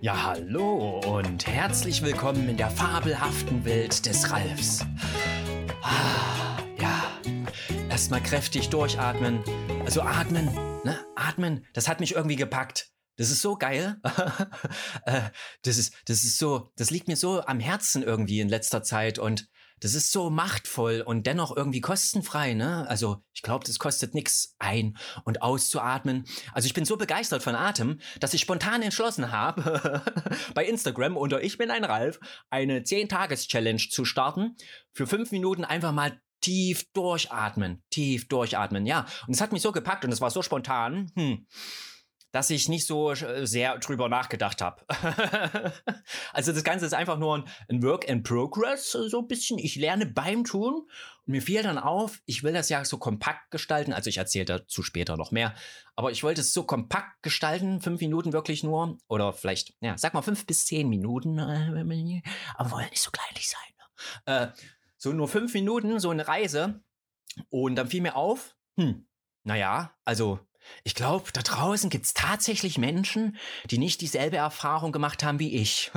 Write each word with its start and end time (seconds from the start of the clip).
Ja, 0.00 0.24
hallo 0.24 1.00
und 1.00 1.46
herzlich 1.46 2.02
willkommen 2.02 2.48
in 2.48 2.56
der 2.56 2.70
fabelhaften 2.70 3.64
Welt 3.64 4.06
des 4.06 4.30
Ralfs. 4.30 4.84
Ah, 5.82 6.56
ja, 6.80 7.02
erstmal 7.90 8.22
kräftig 8.22 8.70
durchatmen. 8.70 9.44
Also 9.84 10.02
atmen, 10.02 10.46
ne? 10.84 10.98
Atmen, 11.16 11.66
das 11.74 11.88
hat 11.88 12.00
mich 12.00 12.14
irgendwie 12.14 12.36
gepackt. 12.36 12.90
Das 13.16 13.30
ist 13.30 13.42
so 13.42 13.56
geil. 13.56 14.00
Äh, 15.04 15.30
das 15.62 15.78
ist, 15.78 15.94
das 16.06 16.24
ist 16.24 16.38
so, 16.38 16.72
das 16.76 16.90
liegt 16.90 17.08
mir 17.08 17.16
so 17.16 17.42
am 17.42 17.60
Herzen 17.60 18.02
irgendwie 18.02 18.40
in 18.40 18.48
letzter 18.48 18.82
Zeit 18.82 19.18
und 19.18 19.48
das 19.80 19.94
ist 19.94 20.12
so 20.12 20.30
machtvoll 20.30 21.02
und 21.04 21.26
dennoch 21.26 21.56
irgendwie 21.56 21.80
kostenfrei, 21.80 22.54
ne? 22.54 22.86
Also 22.88 23.22
ich 23.32 23.42
glaube, 23.42 23.64
das 23.64 23.78
kostet 23.78 24.14
nichts 24.14 24.54
ein- 24.58 24.96
und 25.24 25.42
auszuatmen. 25.42 26.24
Also 26.52 26.66
ich 26.66 26.74
bin 26.74 26.84
so 26.84 26.96
begeistert 26.96 27.42
von 27.42 27.54
Atem, 27.54 27.98
dass 28.20 28.34
ich 28.34 28.42
spontan 28.42 28.82
entschlossen 28.82 29.32
habe, 29.32 30.02
bei 30.54 30.64
Instagram 30.64 31.16
unter 31.16 31.42
Ich 31.42 31.58
bin 31.58 31.70
ein 31.70 31.84
Ralf 31.84 32.20
eine 32.50 32.80
10-Tages-Challenge 32.80 33.82
zu 33.90 34.04
starten. 34.04 34.56
Für 34.92 35.06
fünf 35.06 35.32
Minuten 35.32 35.64
einfach 35.64 35.92
mal 35.92 36.20
tief 36.40 36.90
durchatmen, 36.92 37.82
tief 37.90 38.28
durchatmen, 38.28 38.86
ja. 38.86 39.06
Und 39.26 39.34
es 39.34 39.40
hat 39.40 39.52
mich 39.52 39.62
so 39.62 39.72
gepackt 39.72 40.04
und 40.04 40.12
es 40.12 40.20
war 40.20 40.30
so 40.30 40.42
spontan. 40.42 41.10
Hm 41.14 41.46
dass 42.32 42.50
ich 42.50 42.68
nicht 42.68 42.86
so 42.86 43.10
äh, 43.10 43.46
sehr 43.46 43.78
drüber 43.78 44.08
nachgedacht 44.08 44.62
habe. 44.62 44.84
also 46.32 46.52
das 46.52 46.64
Ganze 46.64 46.86
ist 46.86 46.94
einfach 46.94 47.18
nur 47.18 47.44
ein 47.68 47.82
Work 47.82 48.04
in 48.04 48.22
Progress, 48.22 48.92
so 48.92 49.18
ein 49.20 49.28
bisschen. 49.28 49.58
Ich 49.58 49.76
lerne 49.76 50.06
beim 50.06 50.44
Tun 50.44 50.74
und 50.74 50.88
mir 51.26 51.42
fiel 51.42 51.62
dann 51.62 51.78
auf, 51.78 52.20
ich 52.26 52.42
will 52.42 52.52
das 52.52 52.68
ja 52.68 52.84
so 52.84 52.98
kompakt 52.98 53.50
gestalten. 53.50 53.92
Also 53.92 54.08
ich 54.08 54.18
erzähle 54.18 54.44
dazu 54.44 54.82
später 54.82 55.16
noch 55.16 55.32
mehr, 55.32 55.54
aber 55.96 56.10
ich 56.10 56.22
wollte 56.22 56.40
es 56.40 56.52
so 56.52 56.64
kompakt 56.64 57.22
gestalten, 57.22 57.80
fünf 57.80 58.00
Minuten 58.00 58.32
wirklich 58.32 58.62
nur 58.62 58.98
oder 59.08 59.32
vielleicht, 59.32 59.74
ja, 59.80 59.98
sag 59.98 60.14
mal 60.14 60.22
fünf 60.22 60.46
bis 60.46 60.66
zehn 60.66 60.88
Minuten, 60.88 61.38
äh, 61.38 62.22
aber 62.56 62.70
wollen 62.70 62.90
nicht 62.90 63.02
so 63.02 63.10
kleinlich 63.10 63.48
sein. 63.48 63.60
Ne? 64.26 64.32
Äh, 64.32 64.48
so 64.96 65.12
nur 65.12 65.28
fünf 65.28 65.54
Minuten, 65.54 65.98
so 65.98 66.10
eine 66.10 66.28
Reise 66.28 66.82
und 67.48 67.76
dann 67.76 67.88
fiel 67.88 68.02
mir 68.02 68.16
auf, 68.16 68.56
hm, 68.76 69.06
naja, 69.44 69.96
also 70.04 70.40
ich 70.84 70.94
glaube, 70.94 71.30
da 71.32 71.42
draußen 71.42 71.90
gibt 71.90 72.06
es 72.06 72.14
tatsächlich 72.14 72.78
Menschen, 72.78 73.36
die 73.70 73.78
nicht 73.78 74.00
dieselbe 74.00 74.36
Erfahrung 74.36 74.92
gemacht 74.92 75.22
haben 75.22 75.38
wie 75.38 75.54
ich. 75.54 75.90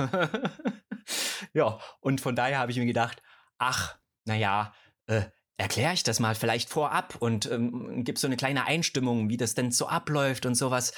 ja, 1.52 1.78
und 2.00 2.20
von 2.20 2.36
daher 2.36 2.58
habe 2.58 2.72
ich 2.72 2.78
mir 2.78 2.86
gedacht, 2.86 3.22
ach, 3.58 3.98
naja, 4.24 4.74
äh, 5.06 5.22
erkläre 5.56 5.94
ich 5.94 6.02
das 6.02 6.20
mal 6.20 6.34
vielleicht 6.34 6.68
vorab 6.68 7.16
und 7.16 7.50
ähm, 7.50 8.02
gib 8.04 8.18
so 8.18 8.26
eine 8.26 8.36
kleine 8.36 8.66
Einstimmung, 8.66 9.28
wie 9.28 9.36
das 9.36 9.54
denn 9.54 9.70
so 9.70 9.86
abläuft 9.86 10.46
und 10.46 10.54
sowas. 10.54 10.92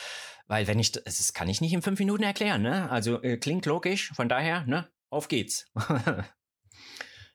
Weil 0.46 0.66
wenn 0.66 0.78
ich, 0.78 0.92
das 0.92 1.32
kann 1.32 1.48
ich 1.48 1.60
nicht 1.60 1.72
in 1.72 1.82
fünf 1.82 1.98
Minuten 1.98 2.22
erklären, 2.22 2.62
ne? 2.62 2.88
Also 2.90 3.20
äh, 3.22 3.36
klingt 3.36 3.66
logisch, 3.66 4.12
von 4.14 4.28
daher, 4.28 4.64
ne? 4.66 4.88
Auf 5.10 5.28
geht's. 5.28 5.66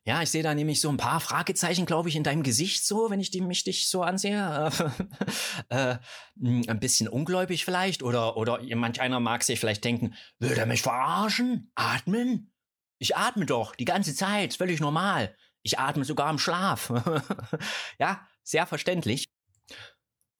Ja, 0.04 0.24
ich 0.24 0.32
sehe 0.32 0.42
da 0.42 0.56
nämlich 0.56 0.82
so 0.82 0.90
ein 0.90 0.98
paar 0.98 1.20
Fragezeichen, 1.20 1.86
glaube 1.86 2.10
ich, 2.10 2.16
in 2.16 2.24
deinem 2.24 2.42
Gesicht 2.42 2.86
so, 2.86 3.12
wenn 3.12 3.20
ich 3.20 3.30
die, 3.30 3.42
mich 3.42 3.64
dich 3.64 3.88
so 3.88 4.02
ansehe. 4.02 4.72
äh, 5.70 5.98
hm, 6.40 6.64
ein 6.68 6.80
bisschen 6.80 7.08
ungläubig 7.08 7.66
vielleicht 7.66 8.02
oder, 8.02 8.36
oder 8.36 8.60
manch 8.76 9.00
einer 9.00 9.20
mag 9.20 9.44
sich 9.44 9.60
vielleicht 9.60 9.84
denken, 9.84 10.16
will 10.40 10.56
der 10.56 10.66
mich 10.66 10.82
verarschen? 10.82 11.72
Atmen? 11.76 12.52
Ich 12.98 13.16
atme 13.16 13.46
doch 13.46 13.76
die 13.76 13.86
ganze 13.86 14.16
Zeit, 14.16 14.56
völlig 14.56 14.80
normal. 14.80 15.36
Ich 15.62 15.78
atme 15.78 16.04
sogar 16.04 16.32
im 16.32 16.40
Schlaf. 16.40 16.92
ja, 18.00 18.28
sehr 18.44 18.66
verständlich. 18.66 19.31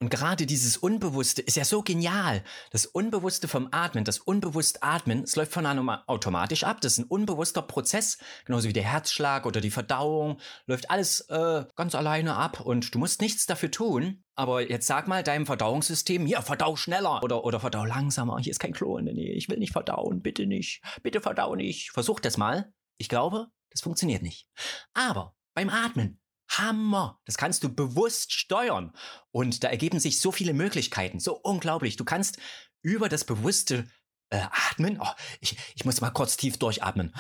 Und 0.02 0.10
gerade 0.10 0.48
dieses 0.48 0.78
Unbewusste 0.78 1.44
ist 1.44 1.58
ja 1.58 1.64
so 1.64 1.84
genial. 1.84 2.44
Das 2.72 2.88
Unbewusste 2.88 3.48
vom 3.48 3.68
Atmen, 3.72 4.04
das 4.04 4.18
unbewusst 4.18 4.82
Atmen, 4.82 5.22
es 5.22 5.36
läuft 5.36 5.52
von 5.54 5.68
einem 5.68 5.88
automatisch 5.90 6.64
ab. 6.64 6.82
Das 6.82 6.94
ist 6.94 6.98
ein 6.98 7.06
unbewusster 7.06 7.62
Prozess, 7.62 8.18
genauso 8.46 8.68
wie 8.68 8.74
der 8.74 8.84
Herzschlag 8.84 9.46
oder 9.46 9.62
die 9.62 9.70
Verdauung, 9.70 10.40
läuft 10.66 10.90
alles 10.90 11.22
äh, 11.30 11.66
ganz 11.76 11.94
alleine 11.94 12.36
ab 12.36 12.62
und 12.62 12.96
du 12.96 12.98
musst 12.98 13.22
nichts 13.22 13.46
dafür 13.46 13.70
tun. 13.70 14.24
Aber 14.34 14.68
jetzt 14.68 14.88
sag 14.88 15.08
mal 15.08 15.22
deinem 15.22 15.46
Verdauungssystem, 15.46 16.26
hier, 16.26 16.42
verdau 16.42 16.76
schneller 16.76 17.22
oder, 17.24 17.46
oder 17.46 17.60
verdau 17.60 17.86
langsamer. 17.86 18.40
Hier 18.40 18.50
ist 18.50 18.60
kein 18.60 18.74
Klo 18.74 18.98
in 18.98 19.06
der 19.06 19.14
Nähe. 19.14 19.36
Ich 19.36 19.50
will 19.50 19.60
nicht 19.60 19.74
verdauen. 19.74 20.24
Bitte 20.24 20.48
nicht. 20.48 20.82
Bitte 21.04 21.22
verdau 21.22 21.54
nicht. 21.56 21.92
Versuch 21.92 22.20
das 22.20 22.38
mal. 22.38 22.74
Ich 22.98 23.08
glaube, 23.08 23.50
das 23.70 23.82
funktioniert 23.82 24.24
nicht. 24.24 24.48
Aber 24.96 25.36
beim 25.54 25.70
Atmen 25.70 26.21
Hammer. 26.58 27.20
Das 27.26 27.38
kannst 27.38 27.64
du 27.64 27.74
bewusst 27.74 28.34
steuern. 28.34 28.94
Und 29.32 29.64
da 29.64 29.70
ergeben 29.70 30.00
sich 30.00 30.20
so 30.20 30.32
viele 30.32 30.54
Möglichkeiten. 30.54 31.20
So 31.20 31.38
unglaublich. 31.38 31.96
Du 31.96 32.06
kannst 32.06 32.38
über 32.82 33.10
das 33.10 33.26
bewusste 33.26 33.90
äh, 34.30 34.42
Atmen. 34.70 35.00
Oh, 35.00 35.14
ich, 35.40 35.58
ich 35.76 35.86
muss 35.86 36.02
mal 36.02 36.12
kurz 36.12 36.38
tief 36.38 36.58
durchatmen. 36.58 37.14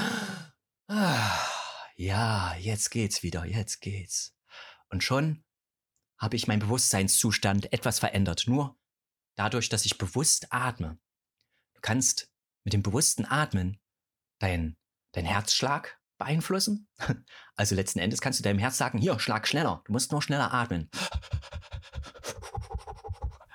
Ah, 0.88 1.40
ja, 1.96 2.56
jetzt 2.56 2.90
geht's 2.92 3.24
wieder. 3.24 3.46
Jetzt 3.46 3.82
geht's. 3.82 4.36
Und 4.90 5.04
schon 5.04 5.44
habe 6.18 6.36
ich 6.36 6.48
meinen 6.48 6.60
Bewusstseinszustand 6.60 7.72
etwas 7.74 8.00
verändert. 8.00 8.44
Nur 8.48 8.78
dadurch, 9.36 9.70
dass 9.70 9.86
ich 9.86 9.98
bewusst 9.98 10.52
atme. 10.52 11.00
Du 11.76 11.82
kannst 11.82 12.30
mit 12.64 12.74
dem 12.74 12.84
bewussten 12.84 13.26
Atmen 13.26 13.80
dein, 14.40 14.78
dein 15.14 15.26
Herzschlag 15.26 16.01
beeinflussen. 16.22 16.88
Also 17.56 17.76
letzten 17.76 18.00
Endes 18.00 18.22
kannst 18.22 18.40
du 18.40 18.44
deinem 18.44 18.60
Herz 18.60 18.78
sagen, 18.78 18.98
hier, 18.98 19.20
schlag 19.20 19.48
schneller, 19.48 19.84
du 19.86 19.92
musst 19.92 20.12
nur 20.12 20.24
schneller 20.24 20.52
atmen. 20.52 20.90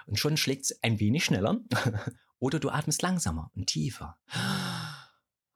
Und 0.07 0.21
schon 0.21 0.37
schlägt 0.37 0.67
es 0.67 0.83
ein 0.83 1.01
wenig 1.01 1.25
schneller. 1.25 1.59
Oder 2.39 2.61
du 2.61 2.69
atmest 2.69 3.01
langsamer 3.03 3.51
und 3.57 3.67
tiefer. 3.67 4.19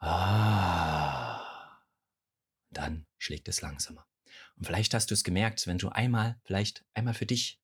Dann 2.71 3.06
schlägt 3.19 3.47
es 3.48 3.60
langsamer. 3.60 4.06
Und 4.56 4.66
vielleicht 4.66 4.94
hast 4.94 5.10
du 5.10 5.15
es 5.15 5.22
gemerkt, 5.22 5.66
wenn 5.66 5.77
du 5.78 5.91
einmal, 5.91 6.41
vielleicht 6.42 6.84
einmal 6.94 7.15
für 7.15 7.27
dich 7.27 7.60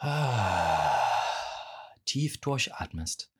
tief 2.04 2.40
durchatmest 2.40 3.30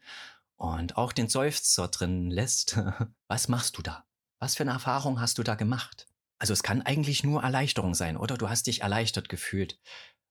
und 0.60 0.98
auch 0.98 1.12
den 1.12 1.30
Seufzer 1.30 1.88
drin 1.88 2.30
lässt, 2.30 2.78
was 3.28 3.48
machst 3.48 3.78
du 3.78 3.82
da? 3.82 4.04
Was 4.40 4.56
für 4.56 4.62
eine 4.62 4.72
Erfahrung 4.72 5.18
hast 5.18 5.38
du 5.38 5.42
da 5.42 5.54
gemacht? 5.54 6.06
Also 6.38 6.52
es 6.52 6.62
kann 6.62 6.82
eigentlich 6.82 7.24
nur 7.24 7.42
Erleichterung 7.42 7.94
sein, 7.94 8.18
oder? 8.18 8.36
Du 8.36 8.50
hast 8.50 8.66
dich 8.66 8.82
erleichtert 8.82 9.30
gefühlt. 9.30 9.80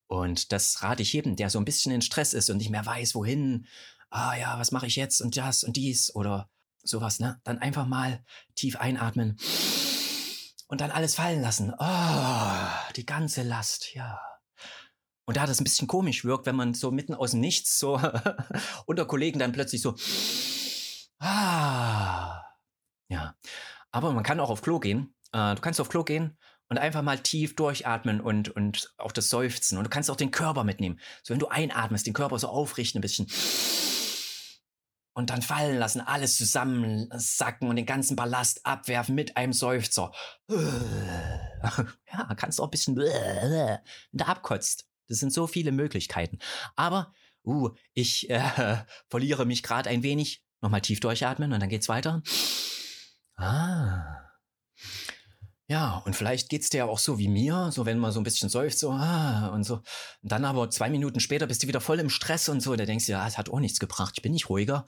Und 0.05 0.51
das 0.51 0.83
rate 0.83 1.01
ich 1.01 1.13
jedem, 1.13 1.35
der 1.35 1.49
so 1.49 1.57
ein 1.57 1.65
bisschen 1.65 1.91
in 1.91 2.03
Stress 2.03 2.33
ist 2.33 2.51
und 2.51 2.57
nicht 2.57 2.69
mehr 2.69 2.85
weiß, 2.85 3.15
wohin. 3.15 3.65
Ah 4.11 4.35
ja, 4.35 4.59
was 4.59 4.71
mache 4.71 4.85
ich 4.85 4.97
jetzt 4.97 5.19
und 5.19 5.35
das 5.35 5.63
und 5.63 5.75
dies 5.77 6.13
oder 6.13 6.47
sowas, 6.83 7.19
ne? 7.19 7.41
Dann 7.43 7.57
einfach 7.57 7.87
mal 7.87 8.23
tief 8.53 8.75
einatmen 8.75 9.35
und 10.67 10.81
dann 10.81 10.91
alles 10.91 11.15
fallen 11.15 11.41
lassen. 11.41 11.73
Oh, 11.75 12.91
die 12.95 13.05
ganze 13.07 13.41
Last, 13.41 13.95
ja. 13.95 14.28
Und 15.29 15.37
da 15.37 15.45
das 15.45 15.61
ein 15.61 15.63
bisschen 15.63 15.87
komisch 15.87 16.25
wirkt, 16.25 16.47
wenn 16.47 16.55
man 16.55 16.73
so 16.73 16.89
mitten 16.89 17.13
aus 17.13 17.31
dem 17.31 17.39
Nichts 17.39 17.77
so 17.77 18.01
unter 18.87 19.05
Kollegen 19.05 19.37
dann 19.37 19.51
plötzlich 19.51 19.79
so, 19.79 19.93
ah, 21.19 22.41
ja. 23.09 23.35
Aber 23.91 24.11
man 24.11 24.23
kann 24.23 24.39
auch 24.39 24.49
auf 24.49 24.63
Klo 24.63 24.79
gehen. 24.79 25.13
Äh, 25.31 25.53
du 25.53 25.61
kannst 25.61 25.79
auf 25.79 25.89
Klo 25.89 26.03
gehen 26.03 26.35
und 26.67 26.79
einfach 26.79 27.03
mal 27.03 27.19
tief 27.19 27.55
durchatmen 27.55 28.21
und, 28.21 28.49
und 28.49 28.91
auch 28.97 29.11
das 29.11 29.29
Seufzen. 29.29 29.77
Und 29.77 29.83
du 29.83 29.91
kannst 29.91 30.09
auch 30.09 30.15
den 30.15 30.31
Körper 30.31 30.63
mitnehmen. 30.63 30.99
So, 31.21 31.31
wenn 31.31 31.39
du 31.39 31.47
einatmest, 31.47 32.07
den 32.07 32.15
Körper 32.15 32.39
so 32.39 32.47
aufrichten 32.47 32.97
ein 32.97 33.03
bisschen. 33.03 33.27
Und 35.13 35.31
dann 35.31 35.41
fallen 35.41 35.77
lassen, 35.77 35.99
alles 35.99 36.37
zusammensacken 36.37 37.67
und 37.67 37.75
den 37.75 37.85
ganzen 37.85 38.15
Ballast 38.15 38.65
abwerfen 38.65 39.15
mit 39.15 39.37
einem 39.37 39.53
Seufzer. 39.53 40.11
Ja, 42.11 42.33
kannst 42.35 42.59
auch 42.61 42.65
ein 42.65 42.71
bisschen, 42.71 42.95
wenn 42.97 43.79
du 44.13 44.25
abkotzt. 44.25 44.88
Das 45.09 45.19
sind 45.19 45.33
so 45.33 45.47
viele 45.47 45.71
Möglichkeiten. 45.71 46.39
Aber, 46.75 47.13
uh, 47.43 47.71
ich 47.93 48.29
äh, 48.29 48.77
verliere 49.09 49.45
mich 49.45 49.63
gerade 49.63 49.89
ein 49.89 50.03
wenig. 50.03 50.43
Nochmal 50.61 50.81
tief 50.81 50.99
durchatmen 50.99 51.53
und 51.53 51.59
dann 51.61 51.69
geht's 51.69 51.87
weiter. 51.87 52.21
Ah. 53.37 54.19
Ja, 55.69 55.97
und 56.05 56.15
vielleicht 56.15 56.49
geht's 56.49 56.69
dir 56.69 56.87
auch 56.87 56.97
so 56.97 57.19
wie 57.19 57.27
mir, 57.27 57.69
so 57.71 57.85
wenn 57.85 57.99
man 57.99 58.11
so 58.11 58.19
ein 58.19 58.23
bisschen 58.23 58.49
säuft, 58.49 58.79
so, 58.79 58.91
ah, 58.91 59.49
und 59.49 59.63
so. 59.63 59.75
Und 60.21 60.31
dann 60.31 60.43
aber 60.43 60.69
zwei 60.71 60.89
Minuten 60.89 61.19
später 61.19 61.45
bist 61.45 61.61
du 61.61 61.67
wieder 61.67 61.79
voll 61.79 61.99
im 61.99 62.09
Stress 62.09 62.49
und 62.49 62.59
so. 62.59 62.75
Da 62.75 62.85
denkst 62.85 63.05
du, 63.05 63.11
ja, 63.11 63.27
es 63.27 63.37
hat 63.37 63.49
auch 63.49 63.59
nichts 63.59 63.79
gebracht, 63.79 64.15
ich 64.17 64.23
bin 64.23 64.33
nicht 64.33 64.49
ruhiger. 64.49 64.87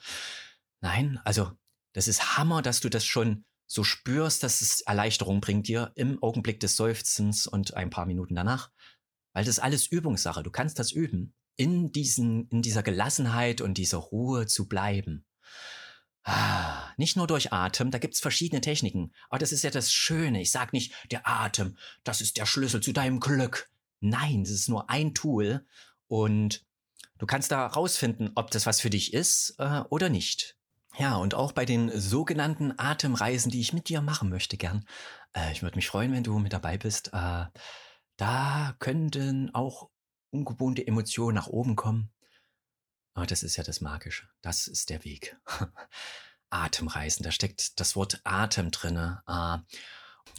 Nein, 0.81 1.19
also, 1.23 1.51
das 1.93 2.07
ist 2.07 2.35
Hammer, 2.37 2.61
dass 2.61 2.79
du 2.79 2.89
das 2.89 3.05
schon 3.05 3.45
so 3.67 3.83
spürst, 3.83 4.43
dass 4.43 4.61
es 4.61 4.81
Erleichterung 4.81 5.39
bringt 5.39 5.67
dir 5.67 5.91
im 5.95 6.21
Augenblick 6.21 6.59
des 6.59 6.75
Seufzens 6.75 7.47
und 7.47 7.75
ein 7.75 7.89
paar 7.89 8.07
Minuten 8.07 8.35
danach. 8.35 8.71
Weil 9.33 9.45
das 9.45 9.57
ist 9.57 9.63
alles 9.63 9.87
Übungssache. 9.87 10.43
Du 10.43 10.51
kannst 10.51 10.79
das 10.79 10.91
üben, 10.91 11.33
in, 11.55 11.91
diesen, 11.91 12.47
in 12.49 12.61
dieser 12.61 12.83
Gelassenheit 12.83 13.61
und 13.61 13.77
dieser 13.77 13.97
Ruhe 13.97 14.47
zu 14.47 14.67
bleiben. 14.67 15.25
Ah, 16.23 16.91
nicht 16.97 17.17
nur 17.17 17.27
durch 17.27 17.51
Atem, 17.51 17.89
da 17.91 17.97
gibt's 17.97 18.19
verschiedene 18.19 18.61
Techniken. 18.61 19.11
Aber 19.29 19.39
das 19.39 19.51
ist 19.51 19.63
ja 19.63 19.71
das 19.71 19.91
Schöne. 19.91 20.41
Ich 20.41 20.51
sag 20.51 20.73
nicht, 20.73 20.93
der 21.09 21.27
Atem, 21.27 21.77
das 22.03 22.21
ist 22.21 22.37
der 22.37 22.45
Schlüssel 22.45 22.81
zu 22.81 22.93
deinem 22.93 23.19
Glück. 23.19 23.69
Nein, 23.99 24.43
das 24.43 24.53
ist 24.53 24.69
nur 24.69 24.89
ein 24.89 25.13
Tool. 25.13 25.65
Und 26.07 26.65
Du 27.21 27.27
kannst 27.27 27.51
da 27.51 27.67
rausfinden, 27.67 28.31
ob 28.33 28.49
das 28.49 28.65
was 28.65 28.81
für 28.81 28.89
dich 28.89 29.13
ist 29.13 29.53
äh, 29.59 29.81
oder 29.89 30.09
nicht. 30.09 30.57
Ja, 30.97 31.17
und 31.17 31.35
auch 31.35 31.51
bei 31.51 31.65
den 31.65 31.91
sogenannten 31.95 32.73
Atemreisen, 32.79 33.51
die 33.51 33.61
ich 33.61 33.73
mit 33.73 33.89
dir 33.89 34.01
machen 34.01 34.29
möchte, 34.29 34.57
gern. 34.57 34.87
Äh, 35.33 35.51
ich 35.51 35.61
würde 35.61 35.75
mich 35.75 35.85
freuen, 35.85 36.13
wenn 36.13 36.23
du 36.23 36.39
mit 36.39 36.51
dabei 36.51 36.79
bist. 36.79 37.11
Äh, 37.13 37.45
da 38.21 38.75
könnten 38.77 39.49
auch 39.55 39.89
ungewohnte 40.29 40.85
Emotionen 40.85 41.33
nach 41.33 41.47
oben 41.47 41.75
kommen. 41.75 42.11
Aber 43.15 43.25
das 43.25 43.41
ist 43.41 43.55
ja 43.55 43.63
das 43.63 43.81
Magische. 43.81 44.29
Das 44.43 44.67
ist 44.67 44.91
der 44.91 45.03
Weg. 45.03 45.37
Atemreisen, 46.51 47.23
da 47.23 47.31
steckt 47.31 47.79
das 47.79 47.95
Wort 47.95 48.21
Atem 48.23 48.69
drinne. 48.69 49.23
Äh, 49.27 49.57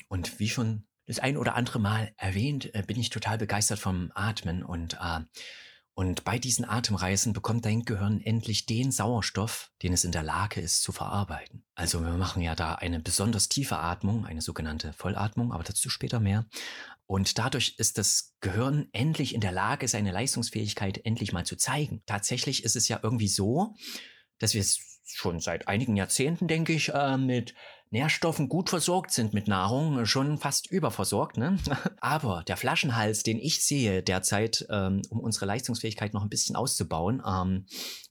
und 0.07 0.39
wie 0.39 0.49
schon 0.49 0.87
das 1.07 1.19
ein 1.19 1.37
oder 1.37 1.57
andere 1.57 1.81
Mal 1.81 2.15
erwähnt, 2.19 2.73
äh, 2.73 2.85
bin 2.87 3.01
ich 3.01 3.11
total 3.11 3.37
begeistert 3.37 3.81
vom 3.81 4.13
Atmen 4.15 4.63
und 4.63 4.95
äh, 5.01 5.21
und 5.95 6.25
bei 6.25 6.39
diesen 6.39 6.65
Atemreisen 6.65 7.35
bekommt 7.35 7.67
dein 7.67 7.85
Gehirn 7.85 8.21
endlich 8.21 8.65
den 8.65 8.91
Sauerstoff, 8.91 9.71
den 9.83 9.93
es 9.93 10.05
in 10.05 10.13
der 10.13 10.23
Lage 10.23 10.61
ist 10.61 10.83
zu 10.83 10.91
verarbeiten. 10.91 11.65
Also 11.75 12.03
wir 12.03 12.13
machen 12.15 12.43
ja 12.43 12.55
da 12.55 12.77
eine 12.77 12.99
besonders 13.01 13.51
tiefe 13.51 13.79
Atmung, 13.79 14.25
eine 14.25 14.41
sogenannte 14.41 14.95
Vollatmung, 14.95 15.53
aber 15.53 15.65
dazu 15.65 15.91
später 15.91 16.19
mehr. 16.19 16.47
Und 17.05 17.37
dadurch 17.37 17.75
ist 17.77 17.99
das 17.99 18.35
Gehirn 18.41 18.89
endlich 18.93 19.35
in 19.35 19.43
der 19.43 19.53
Lage, 19.53 19.87
seine 19.87 20.13
Leistungsfähigkeit 20.13 21.05
endlich 21.05 21.35
mal 21.35 21.45
zu 21.45 21.57
zeigen. 21.57 22.03
Tatsächlich 22.07 22.65
ist 22.65 22.77
es 22.77 22.89
ja 22.89 23.01
irgendwie 23.03 23.29
so, 23.29 23.75
dass 24.39 24.55
wir 24.55 24.65
schon 25.17 25.41
seit 25.41 25.69
einigen 25.69 25.97
Jahrzehnten, 25.97 26.49
denke 26.49 26.73
ich, 26.73 26.91
äh, 26.91 27.17
mit 27.17 27.55
Nährstoffen 27.93 28.49
gut 28.49 28.71
versorgt 28.71 29.11
sind 29.11 29.35
mit 29.35 29.49
Nahrung, 29.49 30.07
schon 30.07 30.39
fast 30.39 30.71
überversorgt. 30.71 31.37
Ne? 31.37 31.59
Aber 32.01 32.43
der 32.45 32.57
Flaschenhals, 32.57 33.23
den 33.23 33.39
ich 33.39 33.63
sehe 33.63 34.03
derzeit, 34.03 34.67
ähm, 34.71 35.03
um 35.11 35.21
unsere 35.21 35.45
Leistungsfähigkeit 35.45 36.15
noch 36.15 36.23
ein 36.23 36.31
bisschen 36.31 36.57
auszubauen, 36.57 37.23
ähm, 37.27 37.67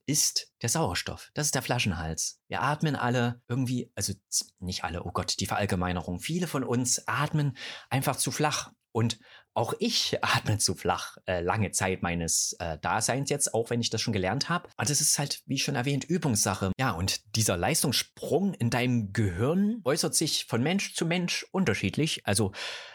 ist 0.06 0.52
der 0.62 0.70
Sauerstoff. 0.70 1.32
Das 1.34 1.48
ist 1.48 1.56
der 1.56 1.64
Flaschenhals. 1.64 2.40
Wir 2.48 2.62
atmen 2.62 2.96
alle 2.96 3.42
irgendwie, 3.48 3.92
also 3.96 4.14
nicht 4.60 4.84
alle, 4.84 5.04
oh 5.04 5.12
Gott, 5.12 5.40
die 5.40 5.48
Verallgemeinerung. 5.48 6.20
Viele 6.20 6.46
von 6.46 6.64
uns 6.64 7.08
atmen 7.08 7.58
einfach 7.90 8.18
zu 8.18 8.30
flach. 8.30 8.72
Und 8.92 9.20
auch 9.54 9.74
ich 9.80 10.18
atme 10.22 10.58
zu 10.58 10.76
flach 10.76 11.18
äh, 11.28 11.42
lange 11.42 11.72
Zeit 11.72 12.02
meines 12.02 12.54
äh, 12.60 12.78
Daseins 12.80 13.30
jetzt, 13.30 13.54
auch 13.54 13.70
wenn 13.70 13.82
ich 13.82 13.90
das 13.90 14.02
schon 14.02 14.14
gelernt 14.14 14.50
habe. 14.50 14.70
Aber 14.78 14.88
das 14.88 15.02
ist 15.02 15.18
halt, 15.20 15.42
wie 15.46 15.60
schon 15.60 15.76
erwähnt, 15.76 16.04
Übungssache. 16.04 16.72
Ja, 16.80 16.92
und 16.92 17.22
dieser 17.36 17.58
Leistungssprung 17.58 18.54
in 18.54 18.70
deinem 18.70 19.14
Gehirn 19.14 19.82
äußert 19.84 20.16
sich 20.16 20.46
von 20.46 20.64
Mensch 20.64 20.96
zu 20.96 21.06
Mensch 21.06 21.46
unterschiedlich. 21.52 22.26
Also 22.26 22.52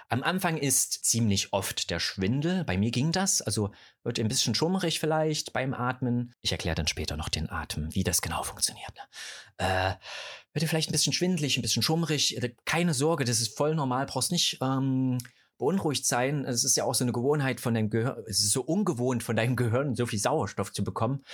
am 0.08 0.22
Anfang 0.22 0.56
ist 0.56 1.04
ziemlich 1.04 1.52
oft 1.52 1.90
der 1.90 1.98
Schwindel. 1.98 2.64
Bei 2.64 2.78
mir 2.78 2.92
ging 2.92 3.10
das. 3.10 3.42
Also 3.42 3.72
wird 4.04 4.20
ein 4.20 4.28
bisschen 4.28 4.54
schummerig 4.54 5.00
vielleicht 5.00 5.52
beim 5.52 5.74
Atmen. 5.74 6.32
Ich 6.42 6.52
erkläre 6.52 6.76
dann 6.76 6.86
später 6.86 7.16
noch 7.16 7.28
den 7.28 7.50
Atem, 7.50 7.92
wie 7.94 8.04
das 8.04 8.22
genau 8.22 8.44
funktioniert. 8.44 8.92
Ne? 8.94 9.02
Äh, 9.66 9.94
wird 10.52 10.68
vielleicht 10.68 10.90
ein 10.90 10.92
bisschen 10.92 11.12
schwindelig, 11.12 11.58
ein 11.58 11.62
bisschen 11.62 11.82
schummerig. 11.82 12.40
Keine 12.64 12.94
Sorge, 12.94 13.24
das 13.24 13.40
ist 13.40 13.56
voll 13.56 13.74
normal. 13.74 14.06
Brauchst 14.06 14.30
nicht 14.30 14.58
ähm, 14.62 15.18
beunruhigt 15.58 16.06
sein. 16.06 16.44
Es 16.44 16.64
ist 16.64 16.76
ja 16.76 16.84
auch 16.84 16.94
so 16.94 17.04
eine 17.04 17.12
Gewohnheit 17.12 17.60
von 17.60 17.74
deinem 17.74 17.90
Gehirn, 17.90 18.22
es 18.26 18.40
ist 18.40 18.52
so 18.52 18.62
ungewohnt 18.62 19.22
von 19.22 19.36
deinem 19.36 19.56
Gehirn, 19.56 19.94
so 19.94 20.06
viel 20.06 20.18
Sauerstoff 20.18 20.72
zu 20.72 20.84
bekommen. 20.84 21.24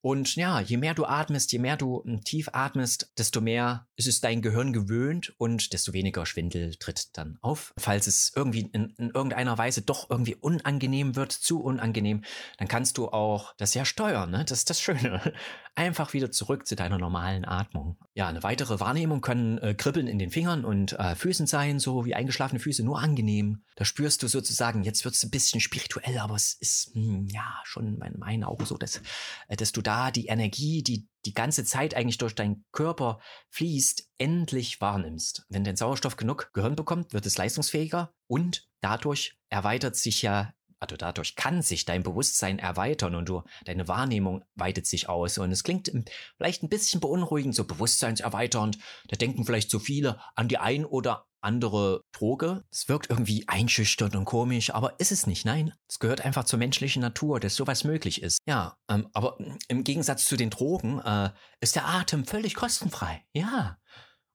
Und 0.00 0.36
ja, 0.36 0.60
je 0.60 0.76
mehr 0.76 0.94
du 0.94 1.04
atmest, 1.04 1.50
je 1.52 1.58
mehr 1.58 1.76
du 1.76 2.02
hm, 2.04 2.22
tief 2.22 2.48
atmest, 2.52 3.12
desto 3.18 3.40
mehr 3.40 3.86
ist 3.96 4.06
es 4.06 4.20
dein 4.20 4.42
Gehirn 4.42 4.72
gewöhnt 4.72 5.34
und 5.38 5.72
desto 5.72 5.92
weniger 5.92 6.24
Schwindel 6.24 6.76
tritt 6.76 7.16
dann 7.18 7.38
auf. 7.40 7.74
Falls 7.76 8.06
es 8.06 8.32
irgendwie 8.36 8.70
in, 8.72 8.94
in, 8.96 9.10
irgendeiner 9.10 9.58
Weise 9.58 9.82
doch 9.82 10.08
irgendwie 10.08 10.36
unangenehm 10.36 11.16
wird, 11.16 11.32
zu 11.32 11.60
unangenehm, 11.60 12.22
dann 12.58 12.68
kannst 12.68 12.96
du 12.96 13.08
auch 13.08 13.54
das 13.56 13.74
ja 13.74 13.84
steuern. 13.84 14.30
Ne? 14.30 14.44
Das 14.44 14.58
ist 14.58 14.70
das 14.70 14.80
Schöne. 14.80 15.34
Einfach 15.74 16.12
wieder 16.12 16.30
zurück 16.30 16.66
zu 16.66 16.76
deiner 16.76 16.98
normalen 16.98 17.44
Atmung. 17.44 17.96
Ja, 18.14 18.28
eine 18.28 18.42
weitere 18.42 18.80
Wahrnehmung 18.80 19.20
können 19.20 19.58
äh, 19.58 19.74
Kribbeln 19.74 20.06
in 20.08 20.18
den 20.18 20.30
Fingern 20.30 20.64
und 20.64 20.92
äh, 20.92 21.14
Füßen 21.14 21.46
sein, 21.46 21.78
so 21.78 22.04
wie 22.04 22.14
eingeschlafene 22.14 22.60
Füße, 22.60 22.84
nur 22.84 23.00
angenehm. 23.00 23.62
Da 23.76 23.84
spürst 23.84 24.22
du 24.22 24.28
sozusagen, 24.28 24.82
jetzt 24.82 25.04
wird 25.04 25.14
es 25.14 25.22
ein 25.22 25.30
bisschen 25.30 25.60
spirituell, 25.60 26.18
aber 26.18 26.34
es 26.34 26.54
ist 26.54 26.96
mh, 26.96 27.02
hm, 27.02 27.26
ja 27.28 27.46
schon 27.64 28.00
in 28.02 28.18
meinen 28.18 28.44
Augen 28.44 28.64
so, 28.64 28.76
dass, 28.76 29.00
äh, 29.46 29.56
dass 29.56 29.70
du 29.72 29.82
da 29.88 30.10
die 30.10 30.26
Energie, 30.26 30.82
die 30.82 31.08
die 31.24 31.32
ganze 31.32 31.64
Zeit 31.64 31.94
eigentlich 31.94 32.18
durch 32.18 32.34
deinen 32.34 32.66
Körper 32.72 33.20
fließt, 33.48 34.06
endlich 34.18 34.82
wahrnimmst. 34.82 35.46
Wenn 35.48 35.64
dein 35.64 35.76
Sauerstoff 35.76 36.16
genug 36.16 36.50
Gehirn 36.52 36.76
bekommt, 36.76 37.14
wird 37.14 37.24
es 37.24 37.38
leistungsfähiger 37.38 38.12
und 38.26 38.68
dadurch 38.82 39.38
erweitert 39.48 39.96
sich 39.96 40.20
ja 40.20 40.52
also 40.80 40.96
dadurch 40.96 41.34
kann 41.34 41.60
sich 41.60 41.86
dein 41.86 42.04
Bewusstsein 42.04 42.60
erweitern 42.60 43.16
und 43.16 43.28
du, 43.28 43.42
deine 43.64 43.88
Wahrnehmung 43.88 44.44
weitet 44.54 44.86
sich 44.86 45.08
aus. 45.08 45.36
Und 45.38 45.50
es 45.50 45.64
klingt 45.64 45.90
vielleicht 46.36 46.62
ein 46.62 46.68
bisschen 46.68 47.00
beunruhigend, 47.00 47.54
so 47.54 47.64
bewusstseinserweiternd. 47.64 48.78
Da 49.08 49.16
denken 49.16 49.44
vielleicht 49.44 49.72
so 49.72 49.80
viele 49.80 50.20
an 50.36 50.46
die 50.46 50.58
ein 50.58 50.84
oder 50.84 51.26
andere 51.40 52.02
Droge. 52.12 52.64
Es 52.70 52.88
wirkt 52.88 53.10
irgendwie 53.10 53.44
einschüchternd 53.46 54.16
und 54.16 54.24
komisch, 54.24 54.74
aber 54.74 54.98
ist 55.00 55.12
es 55.12 55.26
nicht. 55.26 55.44
Nein, 55.44 55.72
es 55.88 55.98
gehört 55.98 56.24
einfach 56.24 56.44
zur 56.44 56.58
menschlichen 56.58 57.02
Natur, 57.02 57.40
dass 57.40 57.54
sowas 57.54 57.84
möglich 57.84 58.22
ist. 58.22 58.38
Ja, 58.46 58.76
ähm, 58.88 59.08
aber 59.12 59.38
im 59.68 59.84
Gegensatz 59.84 60.24
zu 60.24 60.36
den 60.36 60.50
Drogen 60.50 61.00
äh, 61.00 61.30
ist 61.60 61.76
der 61.76 61.86
Atem 61.86 62.24
völlig 62.24 62.54
kostenfrei. 62.54 63.24
Ja. 63.32 63.78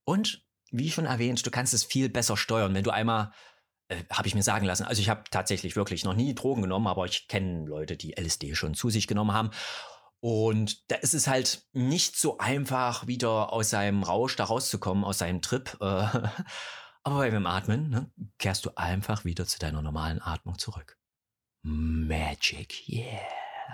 Und 0.05 0.43
wie 0.71 0.91
schon 0.91 1.05
erwähnt, 1.05 1.45
du 1.45 1.51
kannst 1.51 1.73
es 1.73 1.83
viel 1.83 2.09
besser 2.09 2.37
steuern, 2.37 2.73
wenn 2.73 2.83
du 2.83 2.91
einmal 2.91 3.31
äh, 3.89 4.03
habe 4.11 4.27
ich 4.27 4.35
mir 4.35 4.43
sagen 4.43 4.65
lassen. 4.65 4.85
Also 4.85 5.01
ich 5.01 5.09
habe 5.09 5.23
tatsächlich 5.29 5.75
wirklich 5.75 6.03
noch 6.03 6.15
nie 6.15 6.33
Drogen 6.33 6.61
genommen, 6.61 6.87
aber 6.87 7.05
ich 7.05 7.27
kenne 7.27 7.65
Leute, 7.65 7.97
die 7.97 8.15
LSD 8.19 8.55
schon 8.55 8.73
zu 8.73 8.89
sich 8.89 9.07
genommen 9.07 9.33
haben. 9.33 9.51
Und 10.19 10.89
da 10.89 10.95
ist 10.95 11.13
es 11.13 11.27
halt 11.27 11.63
nicht 11.73 12.17
so 12.17 12.37
einfach, 12.37 13.07
wieder 13.07 13.51
aus 13.51 13.69
seinem 13.69 14.03
Rausch 14.03 14.37
da 14.37 14.45
rauszukommen, 14.45 15.03
aus 15.03 15.17
seinem 15.17 15.41
Trip. 15.41 15.77
Äh, 15.81 16.07
aber 17.03 17.29
beim 17.29 17.45
Atmen 17.45 17.89
ne, 17.89 18.11
kehrst 18.37 18.65
du 18.65 18.71
einfach 18.75 19.25
wieder 19.25 19.45
zu 19.45 19.59
deiner 19.59 19.81
normalen 19.81 20.21
Atmung 20.21 20.57
zurück. 20.57 20.97
Magic, 21.63 22.87
yeah. 22.89 23.21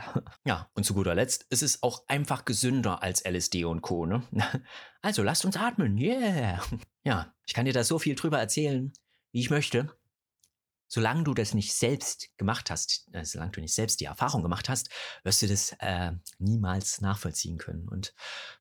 Ja, 0.46 0.70
und 0.74 0.84
zu 0.84 0.94
guter 0.94 1.16
Letzt, 1.16 1.46
es 1.50 1.62
ist 1.62 1.84
auch 1.84 2.04
einfach 2.08 2.46
gesünder 2.46 3.02
als 3.02 3.26
LSD 3.26 3.66
und 3.66 3.82
Co. 3.82 4.06
Ne? 4.06 4.24
Also 5.02 5.24
lasst 5.24 5.46
uns 5.46 5.56
atmen, 5.56 5.98
yeah. 5.98 6.62
Ja, 7.04 7.34
ich 7.46 7.54
kann 7.54 7.66
dir 7.66 7.74
da 7.74 7.84
so 7.84 8.00
viel 8.00 8.16
drüber 8.16 8.40
erzählen, 8.40 8.92
wie 9.32 9.40
ich 9.40 9.50
möchte. 9.50 9.96
Solange 10.88 11.24
du 11.24 11.34
das 11.34 11.54
nicht 11.54 11.74
selbst 11.74 12.30
gemacht 12.38 12.70
hast, 12.72 13.08
äh, 13.14 13.24
solange 13.24 13.52
du 13.52 13.62
nicht 13.62 13.76
selbst 13.76 14.00
die 14.02 14.06
Erfahrung 14.06 14.42
gemacht 14.42 14.70
hast, 14.70 14.90
wirst 15.24 15.42
du 15.42 15.48
das 15.48 15.74
äh, 15.80 16.14
niemals 16.40 17.00
nachvollziehen 17.00 17.60
können. 17.60 17.88
Und 17.88 18.14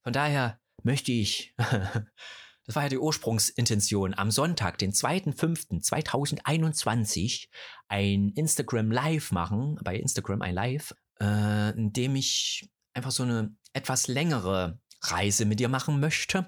von 0.03 0.13
daher 0.13 0.61
möchte 0.83 1.11
ich 1.11 1.55
Das 2.69 2.77
war 2.77 2.83
ja 2.83 2.91
die 2.91 2.99
Ursprungsintention, 2.99 4.13
am 4.13 4.31
Sonntag, 4.31 4.77
den 4.77 4.93
2.5.2021, 4.93 7.49
ein 7.89 8.29
Instagram 8.37 8.91
Live 8.91 9.33
machen, 9.33 9.81
bei 9.83 9.97
Instagram 9.97 10.43
ein 10.43 10.55
Live, 10.55 10.95
äh, 11.19 11.71
in 11.71 11.95
dem 11.95 12.15
ich 12.15 12.69
einfach 12.93 13.11
so 13.11 13.23
eine 13.23 13.57
etwas 13.73 14.07
längere 14.07 14.79
Reise 15.01 15.47
mit 15.47 15.61
dir 15.61 15.71
machen 15.71 15.99
möchte. 15.99 16.47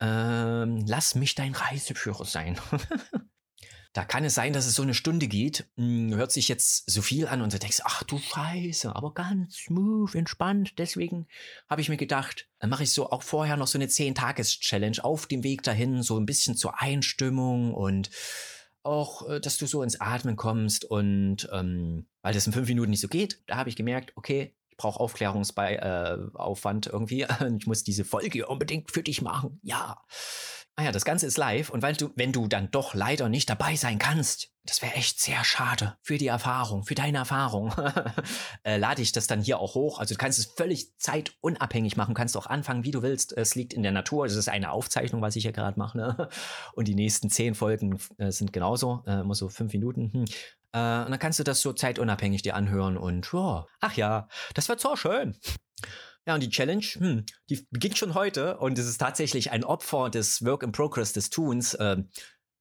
Ähm, 0.00 0.84
lass 0.86 1.14
mich 1.14 1.34
dein 1.34 1.54
Reiseführer 1.54 2.26
sein. 2.26 2.58
Da 3.94 4.04
kann 4.04 4.24
es 4.24 4.34
sein, 4.34 4.52
dass 4.52 4.66
es 4.66 4.74
so 4.74 4.82
eine 4.82 4.92
Stunde 4.92 5.28
geht. 5.28 5.70
Hm, 5.76 6.12
hört 6.16 6.32
sich 6.32 6.48
jetzt 6.48 6.90
so 6.90 7.00
viel 7.00 7.28
an 7.28 7.40
und 7.42 7.52
du 7.52 7.60
denkst, 7.60 7.80
ach 7.84 8.02
du 8.02 8.18
Scheiße, 8.18 8.94
aber 8.94 9.14
ganz 9.14 9.56
smooth, 9.56 10.16
entspannt. 10.16 10.74
Deswegen 10.78 11.28
habe 11.70 11.80
ich 11.80 11.88
mir 11.88 11.96
gedacht, 11.96 12.48
dann 12.58 12.70
mache 12.70 12.82
ich 12.82 12.92
so 12.92 13.10
auch 13.10 13.22
vorher 13.22 13.56
noch 13.56 13.68
so 13.68 13.78
eine 13.78 13.86
10-Tages-Challenge 13.86 15.04
auf 15.04 15.26
dem 15.26 15.44
Weg 15.44 15.62
dahin, 15.62 16.02
so 16.02 16.18
ein 16.18 16.26
bisschen 16.26 16.56
zur 16.56 16.82
Einstimmung 16.82 17.72
und 17.72 18.10
auch, 18.82 19.28
äh, 19.28 19.40
dass 19.40 19.58
du 19.58 19.66
so 19.66 19.80
ins 19.84 20.00
Atmen 20.00 20.34
kommst 20.34 20.84
und 20.84 21.48
ähm, 21.52 22.08
weil 22.22 22.34
das 22.34 22.48
in 22.48 22.52
fünf 22.52 22.68
Minuten 22.68 22.90
nicht 22.90 23.00
so 23.00 23.08
geht, 23.08 23.42
da 23.46 23.58
habe 23.58 23.68
ich 23.68 23.76
gemerkt, 23.76 24.12
okay, 24.16 24.56
ich 24.70 24.76
brauche 24.76 24.98
Aufklärungsaufwand 24.98 26.86
äh, 26.86 26.90
irgendwie. 26.90 27.26
Ich 27.58 27.68
muss 27.68 27.84
diese 27.84 28.04
Folge 28.04 28.48
unbedingt 28.48 28.90
für 28.90 29.04
dich 29.04 29.22
machen. 29.22 29.60
Ja. 29.62 30.02
Ah 30.76 30.82
ja, 30.82 30.92
das 30.92 31.04
Ganze 31.04 31.26
ist 31.26 31.38
live 31.38 31.70
und 31.70 31.82
weil 31.82 31.94
du, 31.94 32.10
wenn 32.16 32.32
du 32.32 32.48
dann 32.48 32.70
doch 32.72 32.94
leider 32.94 33.28
nicht 33.28 33.48
dabei 33.48 33.76
sein 33.76 33.98
kannst, 33.98 34.50
das 34.64 34.82
wäre 34.82 34.94
echt 34.94 35.20
sehr 35.20 35.44
schade 35.44 35.96
für 36.02 36.18
die 36.18 36.26
Erfahrung, 36.26 36.84
für 36.84 36.96
deine 36.96 37.18
Erfahrung, 37.18 37.72
äh, 38.64 38.76
lade 38.76 39.02
ich 39.02 39.12
das 39.12 39.28
dann 39.28 39.40
hier 39.40 39.60
auch 39.60 39.74
hoch. 39.74 40.00
Also 40.00 40.14
du 40.14 40.18
kannst 40.18 40.38
es 40.38 40.46
völlig 40.46 40.96
zeitunabhängig 40.98 41.96
machen, 41.96 42.14
kannst 42.14 42.36
auch 42.36 42.46
anfangen, 42.46 42.82
wie 42.82 42.90
du 42.90 43.02
willst. 43.02 43.36
Es 43.36 43.54
liegt 43.54 43.72
in 43.72 43.82
der 43.82 43.92
Natur, 43.92 44.26
es 44.26 44.34
ist 44.34 44.48
eine 44.48 44.72
Aufzeichnung, 44.72 45.22
was 45.22 45.36
ich 45.36 45.44
hier 45.44 45.52
gerade 45.52 45.78
mache. 45.78 45.98
Ne? 45.98 46.28
Und 46.74 46.88
die 46.88 46.96
nächsten 46.96 47.30
zehn 47.30 47.54
Folgen 47.54 48.00
äh, 48.16 48.32
sind 48.32 48.52
genauso, 48.52 49.04
äh, 49.06 49.20
immer 49.20 49.34
so 49.34 49.48
fünf 49.48 49.72
Minuten. 49.72 50.12
Hm. 50.12 50.24
Äh, 50.72 51.04
und 51.04 51.10
dann 51.10 51.18
kannst 51.20 51.38
du 51.38 51.44
das 51.44 51.60
so 51.60 51.72
zeitunabhängig 51.72 52.42
dir 52.42 52.56
anhören 52.56 52.96
und 52.96 53.32
ja, 53.32 53.66
ach 53.80 53.94
ja, 53.94 54.28
das 54.54 54.68
wird 54.68 54.80
so 54.80 54.96
schön. 54.96 55.36
Ja, 56.26 56.34
und 56.34 56.42
die 56.42 56.50
Challenge, 56.50 56.84
hm, 56.84 57.26
die 57.50 57.66
beginnt 57.70 57.98
schon 57.98 58.14
heute 58.14 58.56
und 58.58 58.78
es 58.78 58.86
ist 58.86 58.98
tatsächlich 58.98 59.50
ein 59.50 59.62
Opfer 59.62 60.08
des 60.08 60.44
Work 60.44 60.62
in 60.62 60.72
Progress 60.72 61.12
des 61.12 61.30
Tuns. 61.30 61.74
Äh, 61.74 62.02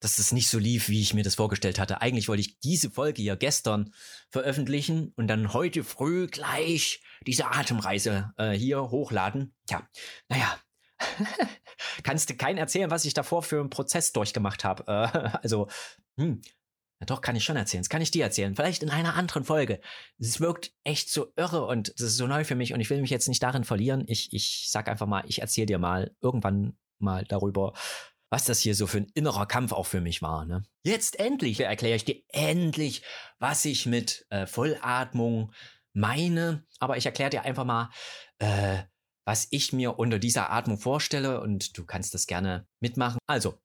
dass 0.04 0.20
es 0.20 0.34
nicht 0.34 0.50
so 0.50 0.60
lief, 0.60 0.90
wie 0.90 1.00
ich 1.00 1.14
mir 1.14 1.24
das 1.24 1.36
vorgestellt 1.36 1.80
hatte. 1.80 2.02
Eigentlich 2.02 2.28
wollte 2.28 2.42
ich 2.42 2.60
diese 2.60 2.92
Folge 2.92 3.22
hier 3.22 3.38
gestern 3.38 3.94
veröffentlichen 4.32 5.14
und 5.16 5.28
dann 5.28 5.54
heute 5.54 5.86
früh 5.86 6.28
gleich 6.28 7.02
diese 7.26 7.46
Atemreise 7.46 8.34
äh, 8.36 8.52
hier 8.52 8.82
hochladen. 8.92 9.56
Tja, 9.66 9.88
naja. 10.28 10.60
Kannst 12.04 12.30
du 12.30 12.36
keinen 12.36 12.58
erzählen, 12.58 12.92
was 12.92 13.06
ich 13.06 13.14
davor 13.14 13.44
für 13.44 13.62
einen 13.62 13.70
Prozess 13.70 14.12
durchgemacht 14.12 14.66
habe. 14.66 14.84
Äh, 14.88 15.38
also, 15.42 15.70
hm, 16.18 16.42
ja, 17.04 17.06
doch, 17.06 17.22
kann 17.22 17.36
ich 17.36 17.44
schon 17.44 17.58
erzählen. 17.58 17.84
Das 17.84 17.90
kann 17.90 18.02
ich 18.02 18.12
dir 18.12 18.24
erzählen. 18.24 18.56
Vielleicht 18.56 18.82
in 18.82 18.90
einer 18.90 19.16
anderen 19.16 19.44
Folge. 19.44 19.82
Es 20.20 20.40
wirkt 20.40 20.72
echt 20.86 21.10
so 21.10 21.34
irre 21.36 21.66
und 21.66 21.90
das 21.90 22.08
ist 22.08 22.18
so 22.18 22.28
neu 22.28 22.46
für 22.46 22.56
mich 22.56 22.74
und 22.74 22.80
ich 22.80 22.90
will 22.90 23.02
mich 23.02 23.10
jetzt 23.10 23.28
nicht 23.28 23.44
darin 23.44 23.66
verlieren. 23.66 24.06
Ich, 24.08 24.32
ich 24.32 24.68
sag 24.70 24.88
einfach 24.88 25.06
mal, 25.06 25.24
ich 25.28 25.42
erzähle 25.42 25.66
dir 25.66 25.80
mal 25.80 26.16
irgendwann 26.22 26.78
mal 27.00 27.26
darüber, 27.26 27.74
was 28.30 28.46
das 28.46 28.60
hier 28.60 28.74
so 28.74 28.88
für 28.88 29.00
ein 29.00 29.12
innerer 29.16 29.46
Kampf 29.46 29.74
auch 29.74 29.86
für 29.86 30.00
mich 30.00 30.22
war. 30.22 30.46
Ne? 30.46 30.64
Jetzt 30.84 31.20
endlich 31.20 31.60
erkläre 31.60 31.98
ich 31.98 32.06
dir 32.06 32.22
endlich, 32.30 33.04
was 33.38 33.66
ich 33.66 33.86
mit 33.86 34.26
äh, 34.30 34.48
Vollatmung 34.48 35.52
meine. 35.92 36.66
Aber 36.80 36.96
ich 36.96 37.06
erkläre 37.06 37.32
dir 37.32 37.44
einfach 37.44 37.66
mal, 37.66 37.90
äh, 38.40 38.84
was 39.26 39.48
ich 39.52 39.74
mir 39.74 40.00
unter 40.00 40.20
dieser 40.20 40.52
Atmung 40.52 40.78
vorstelle 40.78 41.42
und 41.42 41.78
du 41.78 41.86
kannst 41.86 42.14
das 42.14 42.28
gerne 42.28 42.68
mitmachen. 42.80 43.20
Also, 43.28 43.56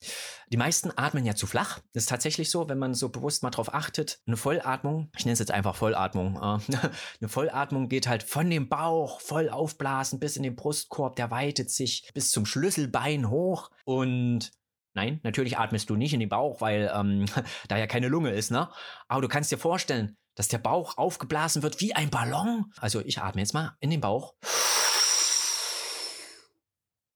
die 0.50 0.56
meisten 0.56 0.90
atmen 0.96 1.24
ja 1.24 1.34
zu 1.34 1.46
flach. 1.46 1.80
Das 1.92 2.04
ist 2.04 2.08
tatsächlich 2.08 2.50
so, 2.50 2.68
wenn 2.68 2.78
man 2.78 2.94
so 2.94 3.08
bewusst 3.08 3.42
mal 3.42 3.50
drauf 3.50 3.74
achtet. 3.74 4.20
Eine 4.26 4.36
Vollatmung, 4.36 5.10
ich 5.16 5.24
nenne 5.24 5.32
es 5.32 5.38
jetzt 5.40 5.50
einfach 5.50 5.74
Vollatmung. 5.74 6.36
Äh, 6.36 6.76
eine 7.20 7.28
Vollatmung 7.28 7.88
geht 7.88 8.06
halt 8.06 8.22
von 8.22 8.48
dem 8.48 8.68
Bauch 8.68 9.20
voll 9.20 9.48
aufblasen 9.48 10.20
bis 10.20 10.36
in 10.36 10.42
den 10.42 10.56
Brustkorb, 10.56 11.16
der 11.16 11.30
weitet 11.30 11.70
sich 11.70 12.08
bis 12.14 12.30
zum 12.30 12.46
Schlüsselbein 12.46 13.30
hoch 13.30 13.70
und 13.84 14.52
Nein, 14.94 15.20
natürlich 15.22 15.58
atmest 15.58 15.90
du 15.90 15.96
nicht 15.96 16.12
in 16.12 16.18
den 16.18 16.28
Bauch, 16.28 16.60
weil 16.60 16.90
ähm, 16.92 17.26
da 17.68 17.76
ja 17.76 17.86
keine 17.86 18.08
Lunge 18.08 18.32
ist, 18.32 18.50
ne? 18.50 18.68
Aber 19.06 19.22
du 19.22 19.28
kannst 19.28 19.52
dir 19.52 19.58
vorstellen, 19.58 20.16
dass 20.34 20.48
der 20.48 20.58
Bauch 20.58 20.98
aufgeblasen 20.98 21.62
wird 21.62 21.80
wie 21.80 21.94
ein 21.94 22.10
Ballon. 22.10 22.72
Also 22.78 23.00
ich 23.00 23.20
atme 23.20 23.40
jetzt 23.40 23.54
mal 23.54 23.76
in 23.78 23.90
den 23.90 24.00
Bauch. 24.00 24.34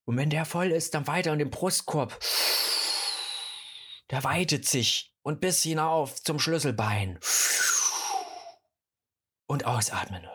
Und 0.04 0.16
wenn 0.16 0.30
der 0.30 0.44
voll 0.44 0.72
ist, 0.72 0.94
dann 0.94 1.06
weiter 1.06 1.32
in 1.32 1.38
den 1.38 1.50
Brustkorb. 1.50 2.18
Der 4.10 4.24
weitet 4.24 4.66
sich 4.66 5.14
und 5.22 5.40
bis 5.40 5.62
hinauf 5.62 6.22
zum 6.22 6.38
Schlüsselbein. 6.38 7.18
Und 9.46 9.64
ausatmen. 9.64 10.26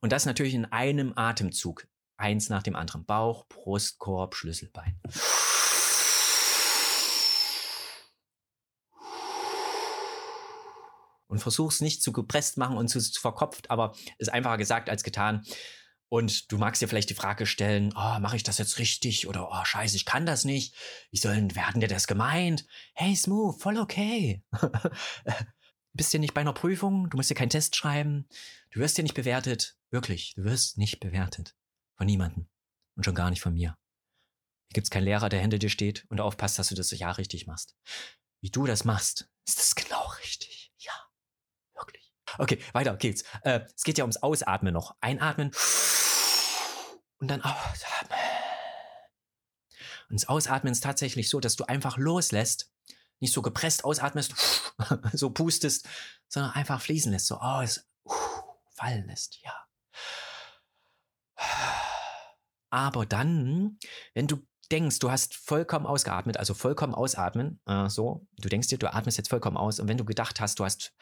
Und 0.00 0.12
das 0.12 0.26
natürlich 0.26 0.54
in 0.54 0.66
einem 0.66 1.12
Atemzug. 1.16 1.86
Eins 2.16 2.48
nach 2.48 2.62
dem 2.62 2.76
anderen. 2.76 3.04
Bauch, 3.04 3.46
Brustkorb, 3.48 4.34
Schlüsselbein. 4.34 5.00
Und 11.26 11.40
versuch's 11.40 11.80
nicht 11.80 12.02
zu 12.02 12.12
gepresst 12.12 12.58
machen 12.58 12.76
und 12.76 12.88
zu, 12.88 13.00
zu 13.00 13.20
verkopft, 13.20 13.70
aber 13.70 13.94
ist 14.18 14.32
einfacher 14.32 14.58
gesagt 14.58 14.88
als 14.88 15.02
getan. 15.02 15.44
Und 16.08 16.52
du 16.52 16.58
magst 16.58 16.80
dir 16.80 16.88
vielleicht 16.88 17.10
die 17.10 17.14
Frage 17.14 17.46
stellen, 17.46 17.92
oh, 17.96 18.18
mache 18.20 18.36
ich 18.36 18.42
das 18.42 18.58
jetzt 18.58 18.78
richtig? 18.78 19.26
Oder 19.26 19.48
oh, 19.50 19.64
scheiße, 19.64 19.96
ich 19.96 20.04
kann 20.04 20.26
das 20.26 20.44
nicht. 20.44 20.74
Wie 21.10 21.18
sollen, 21.18 21.54
wer 21.54 21.66
hat 21.66 21.74
denn 21.74 21.88
das 21.88 22.06
gemeint? 22.06 22.66
Hey, 22.94 23.16
Smooth, 23.16 23.60
voll 23.60 23.78
okay. 23.78 24.44
Bist 25.92 26.12
dir 26.12 26.20
nicht 26.20 26.34
bei 26.34 26.40
einer 26.40 26.52
Prüfung, 26.52 27.08
du 27.08 27.16
musst 27.16 27.30
dir 27.30 27.36
keinen 27.36 27.50
Test 27.50 27.76
schreiben, 27.76 28.28
du 28.72 28.80
wirst 28.80 28.98
dir 28.98 29.02
nicht 29.02 29.14
bewertet. 29.14 29.76
Wirklich, 29.90 30.34
du 30.34 30.44
wirst 30.44 30.76
nicht 30.76 31.00
bewertet. 31.00 31.54
Von 31.96 32.06
niemandem. 32.06 32.48
Und 32.96 33.04
schon 33.04 33.14
gar 33.14 33.30
nicht 33.30 33.40
von 33.40 33.54
mir. 33.54 33.76
Hier 34.68 34.74
gibt's 34.74 34.90
keinen 34.90 35.04
Lehrer, 35.04 35.28
der 35.28 35.40
hinter 35.40 35.58
dir 35.58 35.70
steht 35.70 36.04
und 36.08 36.20
aufpasst, 36.20 36.58
dass 36.58 36.68
du 36.68 36.74
das 36.74 36.90
ja 36.90 37.10
richtig 37.12 37.46
machst. 37.46 37.76
Wie 38.40 38.50
du 38.50 38.66
das 38.66 38.84
machst, 38.84 39.28
ist 39.46 39.58
das 39.58 39.74
genau 39.74 40.06
richtig. 40.22 40.63
Okay, 42.38 42.58
weiter 42.72 42.96
geht's. 42.96 43.24
Äh, 43.42 43.60
es 43.74 43.84
geht 43.84 43.98
ja 43.98 44.04
ums 44.04 44.18
Ausatmen 44.18 44.72
noch. 44.72 44.96
Einatmen 45.00 45.50
und 47.18 47.28
dann 47.28 47.42
ausatmen. 47.42 48.18
Und 50.08 50.20
das 50.20 50.28
Ausatmen 50.28 50.72
ist 50.72 50.82
tatsächlich 50.82 51.30
so, 51.30 51.40
dass 51.40 51.56
du 51.56 51.64
einfach 51.64 51.96
loslässt, 51.96 52.70
nicht 53.20 53.32
so 53.32 53.42
gepresst 53.42 53.84
ausatmest, 53.84 54.34
so 55.12 55.30
pustest, 55.30 55.88
sondern 56.28 56.52
einfach 56.52 56.80
fließen 56.80 57.12
lässt, 57.12 57.26
so 57.26 57.36
aus, 57.36 57.88
fallen 58.74 59.06
lässt, 59.06 59.40
ja. 59.42 59.54
Aber 62.70 63.06
dann, 63.06 63.78
wenn 64.14 64.26
du 64.26 64.46
denkst, 64.74 64.98
du 64.98 65.10
hast 65.10 65.36
vollkommen 65.36 65.86
ausgeatmet, 65.86 66.36
also 66.36 66.52
vollkommen 66.52 66.94
ausatmen, 66.94 67.60
äh, 67.66 67.88
so, 67.88 68.26
du 68.38 68.48
denkst 68.48 68.68
dir, 68.68 68.78
du 68.78 68.92
atmest 68.92 69.18
jetzt 69.18 69.30
vollkommen 69.30 69.56
aus 69.56 69.78
und 69.78 69.86
wenn 69.86 69.98
du 69.98 70.04
gedacht 70.04 70.40
hast, 70.40 70.58
du 70.58 70.64
hast 70.64 70.92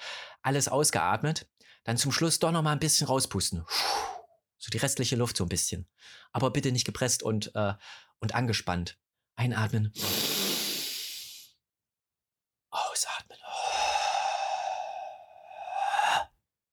alles 0.42 0.68
ausgeatmet, 0.68 1.48
dann 1.84 1.96
zum 1.96 2.12
Schluss 2.12 2.38
doch 2.38 2.52
noch 2.52 2.62
mal 2.62 2.72
ein 2.72 2.78
bisschen 2.78 3.06
rauspusten. 3.06 3.64
So 4.58 4.70
die 4.70 4.78
restliche 4.78 5.16
Luft 5.16 5.38
so 5.38 5.44
ein 5.44 5.48
bisschen. 5.48 5.88
Aber 6.32 6.50
bitte 6.50 6.70
nicht 6.70 6.84
gepresst 6.84 7.22
und, 7.22 7.50
äh, 7.54 7.72
und 8.20 8.34
angespannt. 8.34 8.98
Einatmen. 9.36 9.90
Ausatmen. 12.70 13.38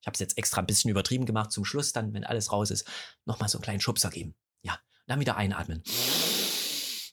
Ich 0.02 0.08
habe 0.08 0.14
es 0.14 0.20
jetzt 0.20 0.38
extra 0.38 0.60
ein 0.60 0.68
bisschen 0.68 0.92
übertrieben 0.92 1.26
gemacht. 1.26 1.52
Zum 1.52 1.66
Schluss 1.66 1.94
dann, 1.94 2.14
wenn 2.14 2.26
alles 2.26 2.52
raus 2.52 2.72
ist, 2.72 2.86
nochmal 3.26 3.50
so 3.50 3.58
einen 3.58 3.64
kleinen 3.64 3.82
Schubser 3.82 4.10
geben. 4.10 4.36
Ja, 4.62 4.78
dann 5.08 5.22
wieder 5.22 5.38
einatmen. 5.38 5.82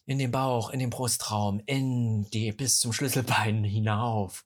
In 0.06 0.18
den 0.18 0.30
Bauch, 0.30 0.70
in 0.70 0.78
den 0.78 0.90
Brustraum, 0.90 1.60
in 1.66 2.30
die, 2.30 2.52
bis 2.52 2.78
zum 2.78 2.92
Schlüsselbein 2.92 3.64
hinauf. 3.64 4.44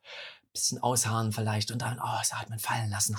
Bisschen 0.52 0.83
ausharren 0.83 1.33
vielleicht 1.33 1.71
und 1.71 1.83
dann 1.83 2.00
ausatmen, 2.00 2.59
fallen 2.59 2.90
lassen 2.90 3.17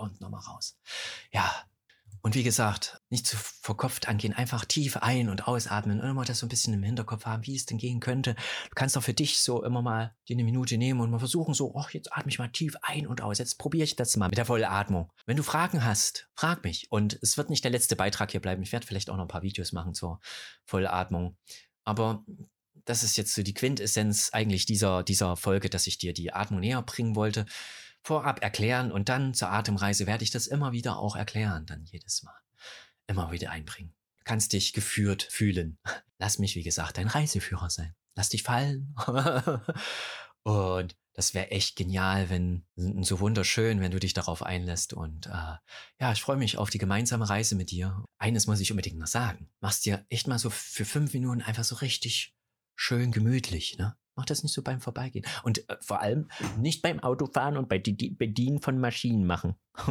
und 0.00 0.20
nochmal 0.20 0.40
raus. 0.40 0.76
Ja. 1.32 1.64
Und 2.22 2.34
wie 2.34 2.42
gesagt, 2.42 3.00
nicht 3.08 3.26
zu 3.26 3.36
verkopft 3.36 4.08
angehen, 4.08 4.34
einfach 4.34 4.64
tief 4.64 4.98
ein- 4.98 5.30
und 5.30 5.48
ausatmen 5.48 6.00
und 6.00 6.08
immer 6.08 6.24
das 6.24 6.40
so 6.40 6.46
ein 6.46 6.50
bisschen 6.50 6.74
im 6.74 6.82
Hinterkopf 6.82 7.24
haben, 7.24 7.46
wie 7.46 7.56
es 7.56 7.66
denn 7.66 7.78
gehen 7.78 8.00
könnte. 8.00 8.34
Du 8.34 8.74
kannst 8.74 8.96
auch 8.98 9.02
für 9.02 9.14
dich 9.14 9.38
so 9.38 9.64
immer 9.64 9.80
mal 9.80 10.14
die 10.28 10.34
eine 10.34 10.44
Minute 10.44 10.76
nehmen 10.76 11.00
und 11.00 11.10
mal 11.10 11.18
versuchen, 11.18 11.54
so, 11.54 11.74
ach, 11.76 11.90
jetzt 11.90 12.12
atme 12.12 12.30
ich 12.30 12.38
mal 12.38 12.48
tief 12.48 12.76
ein 12.82 13.06
und 13.06 13.22
aus. 13.22 13.38
Jetzt 13.38 13.58
probiere 13.58 13.84
ich 13.84 13.96
das 13.96 14.16
mal 14.16 14.28
mit 14.28 14.38
der 14.38 14.44
vollen 14.44 14.64
Atmung. 14.64 15.10
Wenn 15.24 15.36
du 15.36 15.42
Fragen 15.42 15.84
hast, 15.84 16.28
frag 16.34 16.62
mich. 16.64 16.90
Und 16.90 17.18
es 17.22 17.36
wird 17.36 17.48
nicht 17.48 17.64
der 17.64 17.70
letzte 17.70 17.96
Beitrag 17.96 18.30
hier 18.30 18.40
bleiben. 18.40 18.62
Ich 18.62 18.72
werde 18.72 18.86
vielleicht 18.86 19.08
auch 19.08 19.16
noch 19.16 19.24
ein 19.24 19.28
paar 19.28 19.42
Videos 19.42 19.72
machen 19.72 19.94
zur 19.94 20.20
Vollatmung. 20.66 21.36
Aber 21.84 22.24
das 22.84 23.02
ist 23.02 23.16
jetzt 23.16 23.34
so 23.34 23.42
die 23.42 23.54
Quintessenz 23.54 24.30
eigentlich 24.32 24.66
dieser, 24.66 25.02
dieser 25.02 25.36
Folge, 25.36 25.70
dass 25.70 25.86
ich 25.86 25.98
dir 25.98 26.12
die 26.12 26.32
Atmung 26.32 26.60
näher 26.60 26.82
bringen 26.82 27.16
wollte 27.16 27.46
vorab 28.02 28.42
erklären 28.42 28.92
und 28.92 29.08
dann 29.08 29.34
zur 29.34 29.50
Atemreise 29.50 30.06
werde 30.06 30.24
ich 30.24 30.30
das 30.30 30.46
immer 30.46 30.72
wieder 30.72 30.98
auch 30.98 31.16
erklären, 31.16 31.66
dann 31.66 31.84
jedes 31.84 32.22
Mal. 32.22 32.34
Immer 33.06 33.32
wieder 33.32 33.50
einbringen. 33.50 33.94
Du 34.18 34.24
kannst 34.24 34.52
dich 34.52 34.72
geführt 34.72 35.22
fühlen. 35.22 35.78
Lass 36.18 36.38
mich, 36.38 36.54
wie 36.54 36.62
gesagt, 36.62 36.98
dein 36.98 37.08
Reiseführer 37.08 37.70
sein. 37.70 37.94
Lass 38.14 38.28
dich 38.28 38.42
fallen. 38.42 38.94
und 40.42 40.96
das 41.14 41.34
wäre 41.34 41.50
echt 41.50 41.76
genial, 41.76 42.30
wenn 42.30 42.64
so 42.76 43.20
wunderschön, 43.20 43.80
wenn 43.80 43.90
du 43.90 43.98
dich 43.98 44.14
darauf 44.14 44.42
einlässt. 44.42 44.92
Und 44.92 45.26
äh, 45.26 45.56
ja, 46.00 46.12
ich 46.12 46.22
freue 46.22 46.36
mich 46.36 46.56
auf 46.56 46.70
die 46.70 46.78
gemeinsame 46.78 47.28
Reise 47.28 47.56
mit 47.56 47.70
dir. 47.70 48.04
Eines 48.18 48.46
muss 48.46 48.60
ich 48.60 48.70
unbedingt 48.70 48.98
noch 48.98 49.06
sagen. 49.06 49.50
Machst 49.60 49.84
dir 49.86 50.06
echt 50.08 50.28
mal 50.28 50.38
so 50.38 50.50
für 50.50 50.84
fünf 50.84 51.12
Minuten 51.12 51.42
einfach 51.42 51.64
so 51.64 51.76
richtig 51.76 52.34
schön 52.76 53.12
gemütlich, 53.12 53.76
ne? 53.76 53.96
Mach 54.20 54.26
das 54.26 54.42
nicht 54.42 54.52
so 54.52 54.60
beim 54.60 54.82
Vorbeigehen. 54.82 55.24
Und 55.44 55.66
äh, 55.70 55.78
vor 55.80 56.02
allem 56.02 56.28
nicht 56.58 56.82
beim 56.82 57.00
Autofahren 57.00 57.56
und 57.56 57.70
bei 57.70 57.78
die, 57.78 58.10
Bedienen 58.10 58.60
von 58.60 58.78
Maschinen 58.78 59.24
machen. 59.24 59.54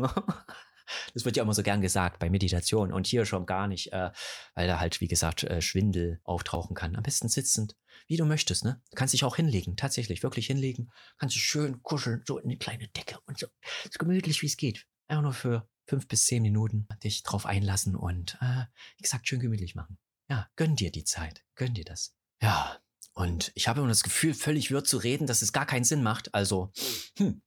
das 1.16 1.26
wird 1.26 1.36
ja 1.36 1.42
immer 1.42 1.56
so 1.56 1.64
gern 1.64 1.82
gesagt 1.82 2.20
bei 2.20 2.30
Meditation 2.30 2.94
und 2.94 3.08
hier 3.08 3.26
schon 3.26 3.48
gar 3.48 3.66
nicht, 3.66 3.92
äh, 3.92 4.12
weil 4.54 4.68
da 4.68 4.80
halt, 4.80 5.02
wie 5.02 5.08
gesagt, 5.08 5.46
äh, 5.46 5.64
Schwindel 5.64 6.22
auftauchen 6.24 6.76
kann. 6.76 6.96
Am 6.96 7.02
besten 7.02 7.28
sitzend, 7.28 7.76
wie 8.06 8.18
du 8.18 8.26
möchtest, 8.26 8.66
ne? 8.66 8.80
Du 8.92 8.96
kannst 8.98 9.16
dich 9.16 9.24
auch 9.24 9.36
hinlegen, 9.36 9.78
tatsächlich, 9.78 10.22
wirklich 10.22 10.46
hinlegen. 10.46 10.92
Kannst 11.18 11.36
dich 11.36 11.44
schön 11.44 11.82
kuscheln, 11.82 12.22
so 12.28 12.38
in 12.38 12.46
eine 12.46 12.58
kleine 12.58 12.88
Decke 12.90 13.18
und 13.26 13.40
so, 13.40 13.48
so 13.86 13.98
gemütlich 13.98 14.44
wie 14.44 14.48
es 14.48 14.58
geht. 14.58 14.86
Einfach 15.08 15.24
nur 15.24 15.34
für 15.34 15.68
fünf 15.88 16.08
bis 16.08 16.26
zehn 16.28 16.44
Minuten 16.44 16.88
dich 17.04 17.24
drauf 17.24 17.48
einlassen 17.48 17.96
und, 17.96 18.38
äh, 18.42 18.66
wie 18.98 19.02
gesagt, 19.02 19.28
schön 19.28 19.40
gemütlich 19.40 19.74
machen. 19.74 19.98
Ja, 20.30 20.48
gönn 20.56 20.76
dir 20.76 20.92
die 20.92 21.04
Zeit, 21.04 21.44
gönn 21.56 21.74
dir 21.74 21.86
das. 21.86 22.14
Ja, 22.44 22.80
und 23.14 23.52
ich 23.56 23.68
habe 23.68 23.80
immer 23.80 23.90
das 23.90 24.04
Gefühl, 24.04 24.34
völlig 24.34 24.72
wirr 24.72 24.84
zu 24.84 24.98
reden, 24.98 25.28
dass 25.28 25.42
es 25.42 25.54
gar 25.54 25.66
keinen 25.66 25.84
Sinn 25.84 26.04
macht. 26.04 26.34
Also, 26.34 26.72
hm. 27.18 27.42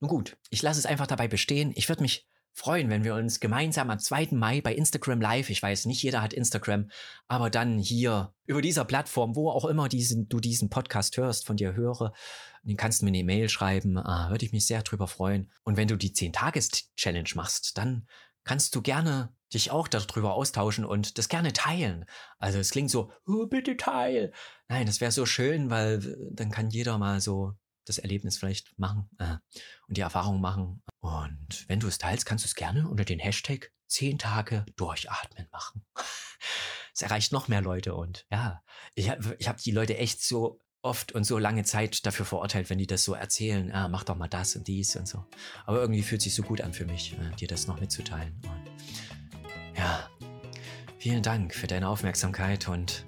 Nun 0.00 0.08
gut, 0.08 0.36
ich 0.50 0.62
lasse 0.62 0.78
es 0.78 0.86
einfach 0.86 1.08
dabei 1.08 1.26
bestehen. 1.26 1.72
Ich 1.74 1.88
würde 1.88 2.02
mich 2.02 2.28
freuen, 2.52 2.90
wenn 2.90 3.04
wir 3.04 3.14
uns 3.14 3.40
gemeinsam 3.40 3.90
am 3.90 3.98
2. 3.98 4.28
Mai 4.32 4.60
bei 4.60 4.74
Instagram 4.74 5.20
Live, 5.20 5.50
ich 5.50 5.62
weiß, 5.62 5.86
nicht 5.86 6.02
jeder 6.02 6.22
hat 6.22 6.32
Instagram, 6.32 6.90
aber 7.28 7.50
dann 7.50 7.78
hier 7.78 8.34
über 8.46 8.62
dieser 8.62 8.84
Plattform, 8.84 9.36
wo 9.36 9.50
auch 9.50 9.64
immer 9.64 9.88
diesen, 9.88 10.28
du 10.28 10.40
diesen 10.40 10.68
Podcast 10.68 11.16
hörst, 11.16 11.46
von 11.46 11.56
dir 11.56 11.74
höre, 11.74 12.12
den 12.62 12.76
kannst 12.76 13.00
du 13.00 13.04
mir 13.04 13.10
eine 13.10 13.18
E-Mail 13.18 13.48
schreiben, 13.48 13.96
ah, 13.96 14.30
würde 14.30 14.44
ich 14.44 14.52
mich 14.52 14.66
sehr 14.66 14.82
drüber 14.82 15.06
freuen. 15.06 15.50
Und 15.62 15.76
wenn 15.76 15.88
du 15.88 15.96
die 15.96 16.12
10-Tages-Challenge 16.12 17.30
machst, 17.34 17.78
dann 17.78 18.06
kannst 18.44 18.74
du 18.74 18.82
gerne 18.82 19.32
dich 19.54 19.70
auch 19.70 19.88
darüber 19.88 20.34
austauschen 20.34 20.84
und 20.84 21.18
das 21.18 21.28
gerne 21.28 21.52
teilen. 21.52 22.04
Also 22.38 22.58
es 22.58 22.70
klingt 22.70 22.90
so, 22.90 23.10
oh, 23.26 23.46
bitte 23.46 23.76
teil. 23.76 24.32
Nein, 24.68 24.86
das 24.86 25.00
wäre 25.00 25.12
so 25.12 25.26
schön, 25.26 25.70
weil 25.70 26.16
dann 26.32 26.50
kann 26.50 26.70
jeder 26.70 26.98
mal 26.98 27.20
so 27.20 27.54
das 27.86 27.98
Erlebnis 27.98 28.36
vielleicht 28.38 28.78
machen 28.78 29.08
äh, 29.18 29.36
und 29.86 29.96
die 29.96 30.02
Erfahrung 30.02 30.40
machen. 30.40 30.82
Und 31.00 31.64
wenn 31.68 31.80
du 31.80 31.88
es 31.88 31.98
teilst, 31.98 32.26
kannst 32.26 32.44
du 32.44 32.48
es 32.48 32.54
gerne 32.54 32.88
unter 32.88 33.04
den 33.04 33.18
Hashtag 33.18 33.72
10 33.86 34.18
Tage 34.18 34.66
durchatmen 34.76 35.48
machen. 35.50 35.84
Es 36.94 37.02
erreicht 37.02 37.30
noch 37.30 37.46
mehr 37.46 37.60
Leute 37.60 37.94
und 37.94 38.26
ja, 38.28 38.60
ich 38.96 39.08
habe 39.08 39.36
ich 39.38 39.46
hab 39.46 39.58
die 39.58 39.70
Leute 39.70 39.96
echt 39.96 40.20
so 40.20 40.58
oft 40.82 41.12
und 41.12 41.22
so 41.22 41.38
lange 41.38 41.62
Zeit 41.62 42.04
dafür 42.04 42.26
verurteilt, 42.26 42.70
wenn 42.70 42.78
die 42.78 42.88
das 42.88 43.04
so 43.04 43.14
erzählen, 43.14 43.70
ah, 43.72 43.86
mach 43.86 44.02
doch 44.02 44.16
mal 44.16 44.26
das 44.26 44.56
und 44.56 44.66
dies 44.66 44.96
und 44.96 45.06
so. 45.06 45.24
Aber 45.64 45.80
irgendwie 45.80 46.02
fühlt 46.02 46.22
sich 46.22 46.34
so 46.34 46.42
gut 46.42 46.60
an 46.60 46.74
für 46.74 46.86
mich, 46.86 47.12
äh, 47.12 47.36
dir 47.36 47.46
das 47.46 47.68
noch 47.68 47.78
mitzuteilen. 47.78 48.40
Und 48.42 48.70
ja, 49.78 50.10
vielen 50.98 51.22
Dank 51.22 51.54
für 51.54 51.68
deine 51.68 51.88
Aufmerksamkeit 51.88 52.68
und 52.68 53.06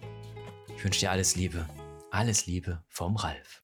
ich 0.76 0.84
wünsche 0.84 1.00
dir 1.00 1.10
alles 1.10 1.34
Liebe. 1.34 1.68
Alles 2.12 2.46
Liebe 2.46 2.82
vom 2.88 3.16
Ralf. 3.16 3.58